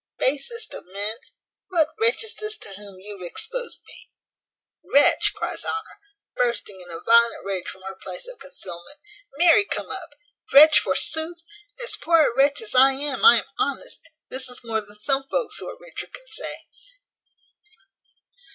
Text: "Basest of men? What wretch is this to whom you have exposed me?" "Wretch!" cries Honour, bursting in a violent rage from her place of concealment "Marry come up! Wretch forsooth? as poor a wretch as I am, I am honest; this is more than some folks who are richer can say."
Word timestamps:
"Basest 0.17 0.73
of 0.73 0.87
men? 0.87 1.17
What 1.67 1.89
wretch 1.99 2.23
is 2.23 2.33
this 2.33 2.57
to 2.57 2.69
whom 2.73 2.99
you 2.99 3.19
have 3.19 3.21
exposed 3.27 3.81
me?" 3.85 4.09
"Wretch!" 4.83 5.31
cries 5.35 5.63
Honour, 5.63 5.99
bursting 6.35 6.81
in 6.81 6.89
a 6.89 6.99
violent 7.01 7.45
rage 7.45 7.67
from 7.69 7.83
her 7.83 7.93
place 7.93 8.25
of 8.27 8.39
concealment 8.39 8.97
"Marry 9.37 9.63
come 9.63 9.91
up! 9.91 10.09
Wretch 10.51 10.79
forsooth? 10.79 11.37
as 11.83 11.95
poor 11.97 12.31
a 12.31 12.35
wretch 12.35 12.63
as 12.63 12.73
I 12.73 12.93
am, 12.93 13.23
I 13.23 13.41
am 13.41 13.45
honest; 13.59 14.09
this 14.27 14.49
is 14.49 14.63
more 14.63 14.81
than 14.81 14.99
some 14.99 15.27
folks 15.29 15.59
who 15.59 15.69
are 15.69 15.77
richer 15.77 16.07
can 16.07 16.25
say." 16.27 16.65